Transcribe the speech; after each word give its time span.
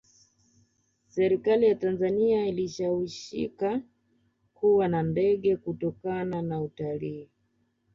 serikali 1.07 1.65
ya 1.65 1.75
tanzania 1.75 2.47
ilishawishika 2.47 3.81
kuwa 4.53 4.87
na 4.87 5.03
ndege 5.03 5.55
kutokana 5.55 6.41
na 6.41 6.61
utalii 6.61 7.29